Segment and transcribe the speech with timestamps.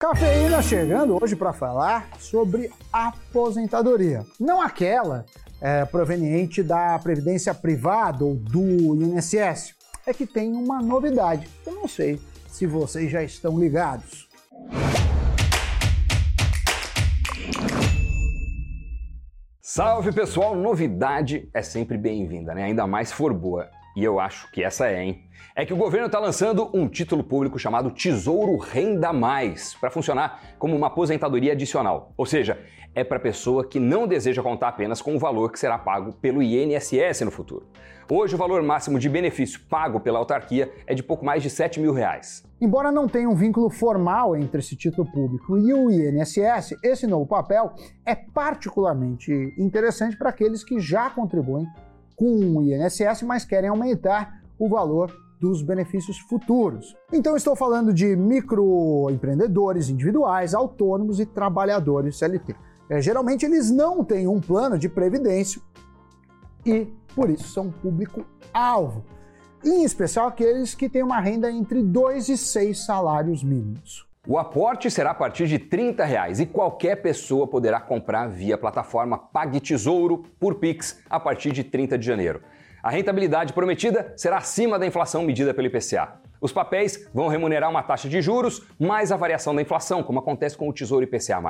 [0.00, 4.24] Cafeína chegando hoje para falar sobre aposentadoria.
[4.40, 5.26] Não aquela
[5.60, 9.74] é, proveniente da Previdência Privada ou do INSS.
[10.06, 11.46] É que tem uma novidade.
[11.66, 12.18] Eu não sei
[12.48, 14.26] se vocês já estão ligados.
[19.60, 22.62] Salve pessoal, novidade é sempre bem-vinda, né?
[22.64, 23.68] Ainda mais se for boa.
[23.96, 25.24] E eu acho que essa é, hein?
[25.54, 30.40] É que o governo está lançando um título público chamado Tesouro Renda Mais, para funcionar
[30.58, 32.12] como uma aposentadoria adicional.
[32.16, 32.58] Ou seja,
[32.94, 36.42] é para pessoa que não deseja contar apenas com o valor que será pago pelo
[36.42, 37.66] INSS no futuro.
[38.12, 41.78] Hoje, o valor máximo de benefício pago pela autarquia é de pouco mais de 7
[41.78, 42.44] mil reais.
[42.60, 47.24] Embora não tenha um vínculo formal entre esse título público e o INSS, esse novo
[47.24, 47.72] papel
[48.04, 51.64] é particularmente interessante para aqueles que já contribuem
[52.20, 55.10] com o INSS, mas querem aumentar o valor
[55.40, 56.94] dos benefícios futuros.
[57.10, 62.54] Então estou falando de microempreendedores individuais, autônomos e trabalhadores CLT.
[62.90, 65.62] É, geralmente eles não têm um plano de previdência
[66.66, 69.02] e por isso são público-alvo.
[69.64, 74.09] Em especial aqueles que têm uma renda entre 2 e 6 salários mínimos.
[74.26, 79.16] O aporte será a partir de 30 reais, e qualquer pessoa poderá comprar via plataforma
[79.16, 82.42] PagTesouro por Pix a partir de 30 de janeiro.
[82.82, 86.20] A rentabilidade prometida será acima da inflação medida pelo IPCA.
[86.38, 90.54] Os papéis vão remunerar uma taxa de juros mais a variação da inflação, como acontece
[90.54, 91.40] com o Tesouro IPCA+.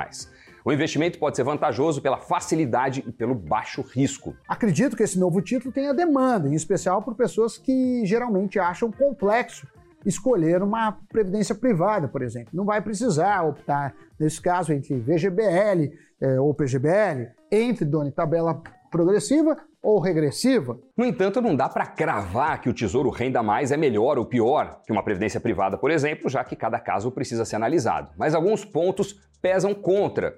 [0.65, 4.37] O investimento pode ser vantajoso pela facilidade e pelo baixo risco.
[4.47, 9.67] Acredito que esse novo título tenha demanda, em especial por pessoas que geralmente acham complexo
[10.05, 12.51] escolher uma previdência privada, por exemplo.
[12.53, 18.63] Não vai precisar optar, nesse caso, entre VGBL eh, ou PGBL, entre dona e tabela
[18.91, 20.79] progressiva ou regressiva.
[20.97, 24.81] No entanto, não dá para cravar que o Tesouro Renda Mais é melhor ou pior
[24.85, 28.11] que uma previdência privada, por exemplo, já que cada caso precisa ser analisado.
[28.19, 30.37] Mas alguns pontos pesam contra.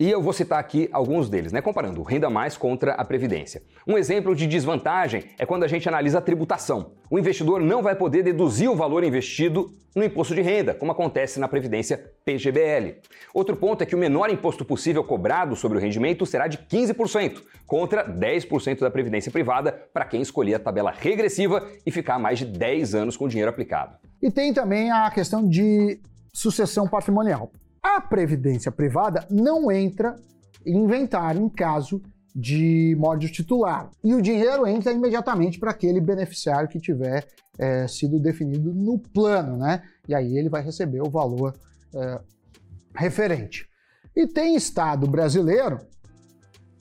[0.00, 1.60] E eu vou citar aqui alguns deles, né?
[1.60, 3.64] Comparando renda mais contra a previdência.
[3.84, 6.92] Um exemplo de desvantagem é quando a gente analisa a tributação.
[7.10, 11.40] O investidor não vai poder deduzir o valor investido no imposto de renda, como acontece
[11.40, 13.00] na previdência PGBL.
[13.34, 17.42] Outro ponto é que o menor imposto possível cobrado sobre o rendimento será de 15%,
[17.66, 22.44] contra 10% da previdência privada para quem escolher a tabela regressiva e ficar mais de
[22.44, 23.96] 10 anos com o dinheiro aplicado.
[24.22, 25.98] E tem também a questão de
[26.32, 27.50] sucessão patrimonial.
[27.96, 30.14] A previdência privada não entra
[30.66, 32.02] em inventário em caso
[32.36, 33.90] de morte titular.
[34.04, 37.26] E o dinheiro entra imediatamente para aquele beneficiário que tiver
[37.58, 39.82] é, sido definido no plano, né?
[40.06, 41.54] E aí ele vai receber o valor
[41.94, 42.20] é,
[42.94, 43.66] referente.
[44.14, 45.78] E tem estado brasileiro,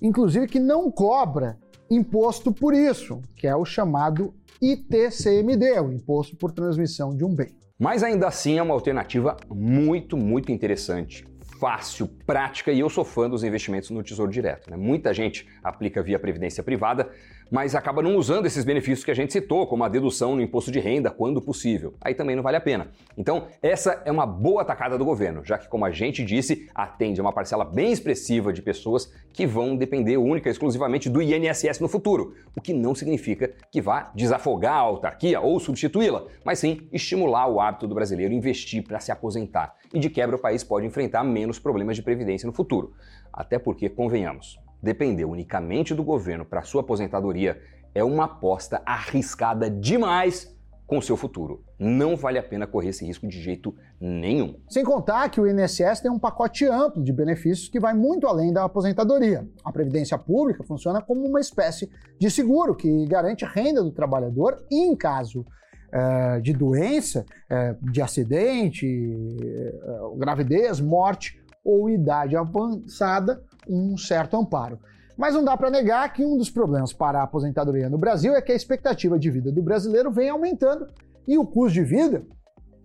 [0.02, 1.58] inclusive, que não cobra
[1.90, 7.56] imposto por isso, que é o chamado ITCMD, o Imposto por Transmissão de um Bem.
[7.80, 11.24] Mas ainda assim é uma alternativa muito, muito interessante
[11.60, 14.70] fácil, prática e eu sou fã dos investimentos no Tesouro Direto.
[14.70, 14.78] Né?
[14.78, 17.10] Muita gente aplica via previdência privada,
[17.52, 20.72] mas acaba não usando esses benefícios que a gente citou, como a dedução no imposto
[20.72, 21.94] de renda, quando possível.
[22.02, 22.90] Aí também não vale a pena.
[23.18, 27.20] Então, essa é uma boa atacada do governo, já que, como a gente disse, atende
[27.20, 31.80] a uma parcela bem expressiva de pessoas que vão depender única e exclusivamente do INSS
[31.80, 36.88] no futuro, o que não significa que vá desafogar a autarquia ou substituí-la, mas sim
[36.92, 39.76] estimular o hábito do brasileiro investir para se aposentar.
[39.94, 42.94] E de quebra, o país pode enfrentar menos problemas de previdência no futuro.
[43.32, 47.62] Até porque, convenhamos, depender unicamente do governo para sua aposentadoria
[47.94, 50.56] é uma aposta arriscada demais
[50.88, 51.64] com seu futuro.
[51.78, 54.56] Não vale a pena correr esse risco de jeito nenhum.
[54.70, 58.54] Sem contar que o INSS tem um pacote amplo de benefícios que vai muito além
[58.54, 59.46] da aposentadoria.
[59.66, 64.88] A previdência pública funciona como uma espécie de seguro que garante renda do trabalhador e,
[64.88, 65.46] em caso
[65.92, 69.74] é, de doença, é, de acidente, é,
[70.18, 74.80] gravidez, morte ou idade avançada, um certo amparo.
[75.18, 78.42] Mas não dá para negar que um dos problemas para a aposentadoria no Brasil é
[78.42, 80.88] que a expectativa de vida do brasileiro vem aumentando
[81.28, 82.24] e o custo de vida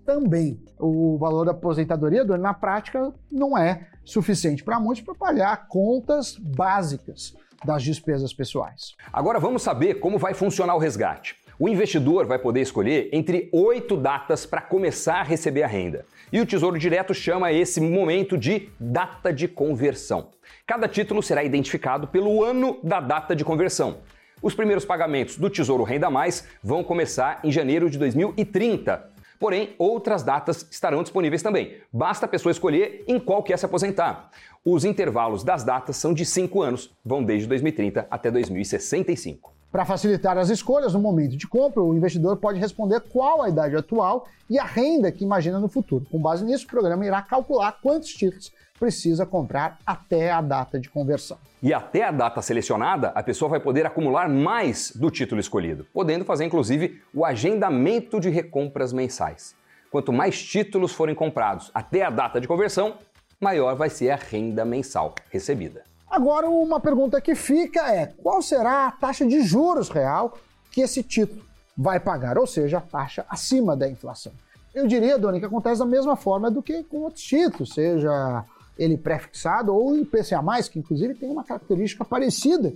[0.04, 0.60] também.
[0.78, 7.34] O valor da aposentadoria, na prática, não é suficiente para muitos para pagar contas básicas
[7.64, 8.94] das despesas pessoais.
[9.12, 11.36] Agora vamos saber como vai funcionar o resgate.
[11.64, 16.04] O investidor vai poder escolher entre oito datas para começar a receber a renda.
[16.32, 20.30] E o Tesouro Direto chama esse momento de data de conversão.
[20.66, 23.98] Cada título será identificado pelo ano da data de conversão.
[24.42, 29.08] Os primeiros pagamentos do Tesouro Renda Mais vão começar em janeiro de 2030.
[29.38, 31.76] Porém, outras datas estarão disponíveis também.
[31.92, 34.32] Basta a pessoa escolher em qual quer se aposentar.
[34.64, 39.61] Os intervalos das datas são de 5 anos, vão desde 2030 até 2065.
[39.72, 43.74] Para facilitar as escolhas no momento de compra, o investidor pode responder qual a idade
[43.74, 46.04] atual e a renda que imagina no futuro.
[46.10, 50.90] Com base nisso, o programa irá calcular quantos títulos precisa comprar até a data de
[50.90, 51.38] conversão.
[51.62, 56.22] E até a data selecionada, a pessoa vai poder acumular mais do título escolhido, podendo
[56.22, 59.54] fazer inclusive o agendamento de recompras mensais.
[59.90, 62.98] Quanto mais títulos forem comprados até a data de conversão,
[63.40, 65.91] maior vai ser a renda mensal recebida.
[66.12, 70.36] Agora, uma pergunta que fica é: qual será a taxa de juros real
[70.70, 71.42] que esse título
[71.74, 72.36] vai pagar?
[72.36, 74.30] Ou seja, a taxa acima da inflação.
[74.74, 78.44] Eu diria, Doni, que acontece da mesma forma do que com outros títulos, seja
[78.78, 82.74] ele pré-fixado ou IPCA+, que inclusive tem uma característica parecida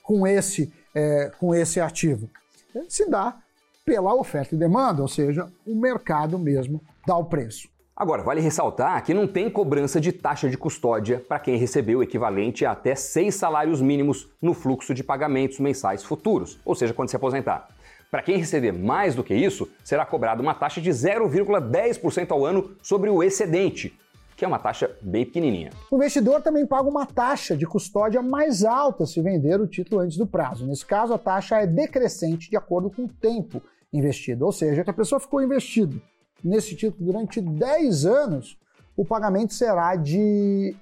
[0.00, 2.30] com esse, é, com esse ativo.
[2.88, 3.36] Se dá
[3.84, 7.68] pela oferta e demanda, ou seja, o mercado mesmo dá o preço.
[7.96, 12.02] Agora, vale ressaltar que não tem cobrança de taxa de custódia para quem recebeu o
[12.02, 17.08] equivalente a até seis salários mínimos no fluxo de pagamentos mensais futuros, ou seja, quando
[17.08, 17.70] se aposentar.
[18.10, 22.76] Para quem receber mais do que isso, será cobrada uma taxa de 0,10% ao ano
[22.82, 23.98] sobre o excedente,
[24.36, 25.70] que é uma taxa bem pequenininha.
[25.90, 30.18] O investidor também paga uma taxa de custódia mais alta se vender o título antes
[30.18, 30.66] do prazo.
[30.66, 34.90] Nesse caso, a taxa é decrescente de acordo com o tempo investido, ou seja, se
[34.90, 35.98] a pessoa ficou investido
[36.46, 38.58] nesse título durante 10 anos,
[38.96, 40.74] o pagamento será de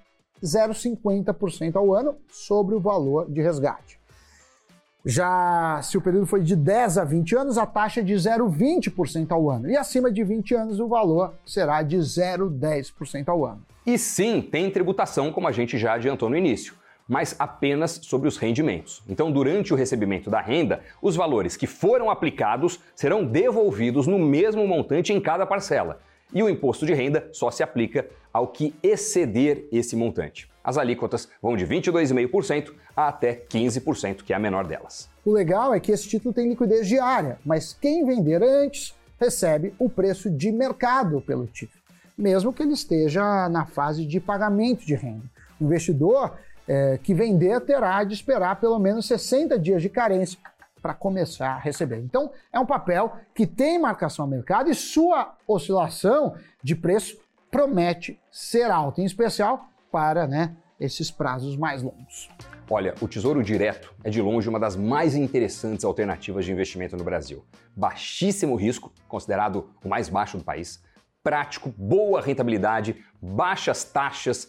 [0.43, 3.99] 0,50% ao ano sobre o valor de resgate.
[5.06, 9.32] Já se o período foi de 10 a 20 anos, a taxa é de 0,20%
[9.32, 9.69] ao ano.
[9.69, 13.62] E acima de 20 anos, o valor será de 0,10% ao ano.
[13.87, 16.75] E sim, tem tributação, como a gente já adiantou no início
[17.08, 19.02] mas apenas sobre os rendimentos.
[19.08, 24.66] Então, durante o recebimento da renda, os valores que foram aplicados serão devolvidos no mesmo
[24.66, 26.00] montante em cada parcela.
[26.32, 30.50] E o imposto de renda só se aplica ao que exceder esse montante.
[30.64, 35.08] As alíquotas vão de 22,5% a até 15%, que é a menor delas.
[35.24, 39.88] O legal é que esse título tem liquidez diária, mas quem vender antes recebe o
[39.88, 41.80] preço de mercado pelo título,
[42.16, 45.24] mesmo que ele esteja na fase de pagamento de renda.
[45.60, 46.32] O investidor
[46.66, 50.38] é, que vender terá de esperar pelo menos 60 dias de carência
[50.81, 51.99] para começar a receber.
[51.99, 57.19] Então, é um papel que tem marcação ao mercado e sua oscilação de preço
[57.50, 62.28] promete ser alta, em especial para né, esses prazos mais longos.
[62.69, 67.05] Olha, o Tesouro Direto é de longe uma das mais interessantes alternativas de investimento no
[67.05, 67.44] Brasil.
[67.76, 70.82] Baixíssimo risco, considerado o mais baixo do país,
[71.22, 74.49] prático, boa rentabilidade, baixas taxas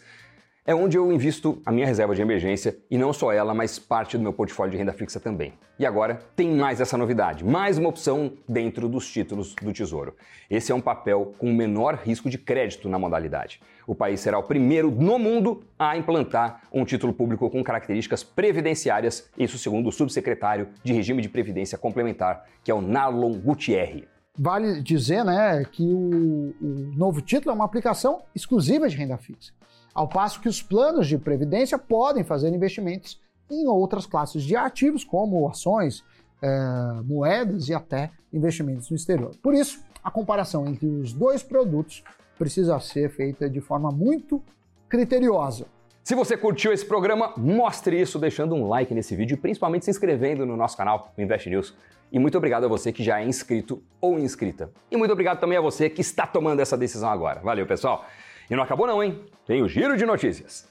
[0.67, 4.17] é onde eu invisto a minha reserva de emergência e não só ela, mas parte
[4.17, 5.53] do meu portfólio de renda fixa também.
[5.77, 10.15] E agora tem mais essa novidade, mais uma opção dentro dos títulos do Tesouro.
[10.49, 13.61] Esse é um papel com menor risco de crédito na modalidade.
[13.85, 19.29] O país será o primeiro no mundo a implantar um título público com características previdenciárias,
[19.37, 24.07] isso segundo o subsecretário de Regime de Previdência Complementar, que é o Narlon Gutierre.
[24.37, 29.53] Vale dizer né, que o, o novo título é uma aplicação exclusiva de renda fixa
[29.95, 33.19] ao passo que os planos de previdência podem fazer investimentos
[33.49, 36.03] em outras classes de ativos, como ações,
[36.41, 39.31] é, moedas e até investimentos no exterior.
[39.41, 42.03] Por isso, a comparação entre os dois produtos
[42.37, 44.43] precisa ser feita de forma muito
[44.89, 45.65] criteriosa.
[46.03, 49.91] Se você curtiu esse programa, mostre isso deixando um like nesse vídeo e principalmente se
[49.91, 51.73] inscrevendo no nosso canal, o Invest News.
[52.11, 54.69] E muito obrigado a você que já é inscrito ou inscrita.
[54.91, 57.39] E muito obrigado também a você que está tomando essa decisão agora.
[57.39, 58.05] Valeu, pessoal!
[58.49, 59.19] E não acabou não, hein?
[59.45, 60.67] Tem o giro de notícias.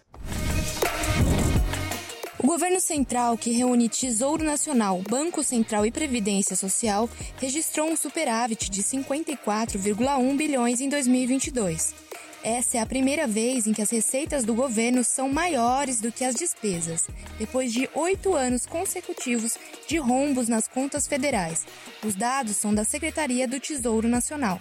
[2.38, 8.70] O governo central, que reúne Tesouro Nacional, Banco Central e Previdência Social, registrou um superávit
[8.70, 11.94] de 54,1 bilhões em 2022.
[12.44, 16.22] Essa é a primeira vez em que as receitas do governo são maiores do que
[16.22, 19.56] as despesas, depois de oito anos consecutivos
[19.88, 21.66] de rombos nas contas federais.
[22.04, 24.60] Os dados são da Secretaria do Tesouro Nacional.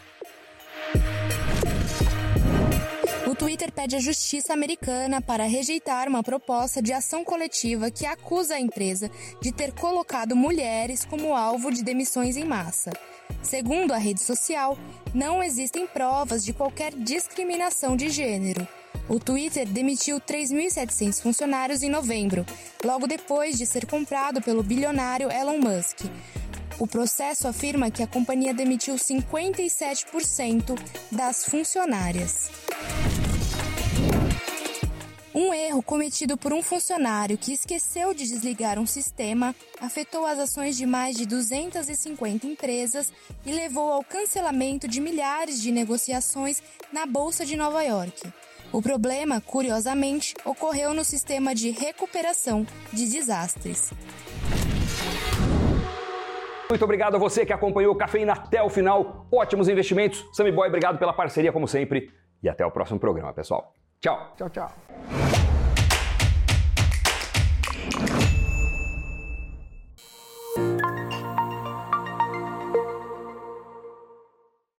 [3.33, 8.53] O Twitter pede à justiça americana para rejeitar uma proposta de ação coletiva que acusa
[8.53, 9.09] a empresa
[9.41, 12.91] de ter colocado mulheres como alvo de demissões em massa.
[13.41, 14.77] Segundo a rede social,
[15.15, 18.67] não existem provas de qualquer discriminação de gênero.
[19.09, 22.45] O Twitter demitiu 3.700 funcionários em novembro,
[22.85, 26.01] logo depois de ser comprado pelo bilionário Elon Musk.
[26.77, 30.77] O processo afirma que a companhia demitiu 57%
[31.11, 32.51] das funcionárias.
[35.35, 40.77] Um erro cometido por um funcionário que esqueceu de desligar um sistema afetou as ações
[40.77, 43.11] de mais de 250 empresas
[43.43, 46.61] e levou ao cancelamento de milhares de negociações
[46.91, 48.31] na Bolsa de Nova York.
[48.71, 53.91] O problema, curiosamente, ocorreu no sistema de recuperação de desastres.
[56.69, 59.27] Muito obrigado a você que acompanhou o Cafeína até o final.
[59.31, 60.23] Ótimos investimentos.
[60.31, 62.11] Sammy Boy, obrigado pela parceria como sempre.
[62.41, 63.73] E até o próximo programa, pessoal.
[64.03, 64.69] 叫叫叫